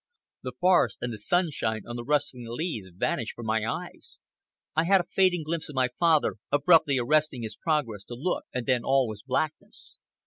[0.41, 4.19] The forest and the sunshine on the rustling leaves vanished from my eyes.
[4.75, 8.65] I had a fading glimpse of my father abruptly arresting his progress to look, and
[8.65, 9.99] then all was blackness.